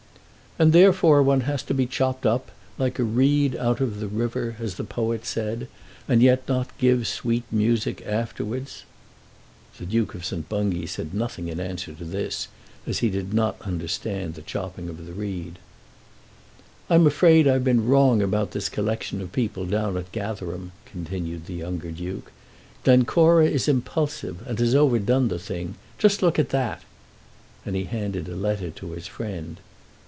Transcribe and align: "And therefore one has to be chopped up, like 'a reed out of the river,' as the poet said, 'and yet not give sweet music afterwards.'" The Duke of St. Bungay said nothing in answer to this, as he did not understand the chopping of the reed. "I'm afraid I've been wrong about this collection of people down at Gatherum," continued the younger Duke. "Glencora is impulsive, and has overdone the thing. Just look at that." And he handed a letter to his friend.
"And 0.59 0.73
therefore 0.73 1.23
one 1.23 1.41
has 1.41 1.63
to 1.63 1.73
be 1.73 1.87
chopped 1.87 2.25
up, 2.25 2.51
like 2.77 2.99
'a 2.99 3.03
reed 3.03 3.55
out 3.55 3.79
of 3.79 3.99
the 3.99 4.09
river,' 4.09 4.57
as 4.59 4.75
the 4.75 4.83
poet 4.83 5.25
said, 5.25 5.67
'and 6.07 6.21
yet 6.21 6.47
not 6.47 6.77
give 6.77 7.07
sweet 7.07 7.45
music 7.51 8.05
afterwards.'" 8.05 8.83
The 9.79 9.85
Duke 9.85 10.13
of 10.13 10.25
St. 10.25 10.47
Bungay 10.49 10.85
said 10.87 11.13
nothing 11.13 11.47
in 11.47 11.61
answer 11.61 11.93
to 11.93 12.03
this, 12.03 12.47
as 12.85 12.99
he 12.99 13.09
did 13.09 13.33
not 13.33 13.59
understand 13.61 14.33
the 14.35 14.41
chopping 14.43 14.89
of 14.89 15.07
the 15.07 15.13
reed. 15.13 15.57
"I'm 16.89 17.07
afraid 17.07 17.47
I've 17.47 17.63
been 17.63 17.87
wrong 17.87 18.21
about 18.21 18.51
this 18.51 18.67
collection 18.69 19.19
of 19.21 19.31
people 19.31 19.65
down 19.65 19.95
at 19.97 20.11
Gatherum," 20.11 20.73
continued 20.85 21.45
the 21.47 21.55
younger 21.55 21.91
Duke. 21.91 22.29
"Glencora 22.83 23.47
is 23.47 23.69
impulsive, 23.69 24.45
and 24.45 24.59
has 24.59 24.75
overdone 24.75 25.29
the 25.29 25.39
thing. 25.39 25.75
Just 25.97 26.21
look 26.21 26.37
at 26.37 26.49
that." 26.49 26.83
And 27.65 27.75
he 27.75 27.85
handed 27.85 28.27
a 28.27 28.35
letter 28.35 28.69
to 28.71 28.91
his 28.91 29.07
friend. 29.07 29.59